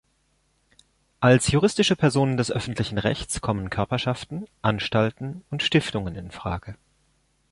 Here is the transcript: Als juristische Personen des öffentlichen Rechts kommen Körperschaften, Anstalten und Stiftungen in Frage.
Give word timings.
Als 1.19 1.49
juristische 1.49 1.95
Personen 1.95 2.35
des 2.35 2.49
öffentlichen 2.49 2.97
Rechts 2.97 3.39
kommen 3.39 3.69
Körperschaften, 3.69 4.47
Anstalten 4.63 5.43
und 5.51 5.61
Stiftungen 5.61 6.15
in 6.15 6.31
Frage. 6.31 6.75